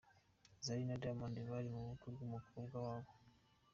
[0.65, 3.11] Zari na Diamond bari mu bukwe bw’umukozi wabo.